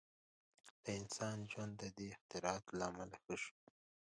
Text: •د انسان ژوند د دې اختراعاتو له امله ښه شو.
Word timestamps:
•د 0.83 0.85
انسان 0.99 1.37
ژوند 1.51 1.73
د 1.81 1.83
دې 1.97 2.07
اختراعاتو 2.15 2.71
له 2.79 2.83
امله 2.91 3.15
ښه 3.23 3.35
شو. 3.41 3.53